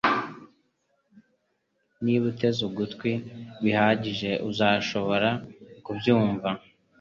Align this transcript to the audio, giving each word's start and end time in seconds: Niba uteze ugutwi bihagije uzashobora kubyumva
Niba 2.03 2.23
uteze 2.31 2.59
ugutwi 2.69 3.11
bihagije 3.63 4.31
uzashobora 4.49 5.29
kubyumva 5.85 6.49